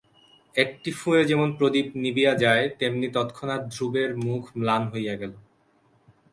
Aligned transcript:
একটি 0.55 0.89
ফুঁয়ে 0.91 1.23
যেমন 1.25 1.49
প্রদীপ 1.57 1.87
নিবিয়া 1.95 2.33
যায় 2.35 2.65
তেমনি 2.79 3.07
তৎক্ষণাৎ 3.07 3.61
ধ্রুবের 3.73 4.09
মুখ 4.17 4.43
ম্লান 4.57 4.83
হইয়া 4.87 5.15
গেল। 5.15 5.33